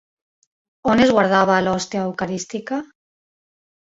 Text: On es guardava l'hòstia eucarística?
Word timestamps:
On 0.93 1.03
es 1.03 1.11
guardava 1.17 1.57
l'hòstia 1.65 2.05
eucarística? 2.05 2.81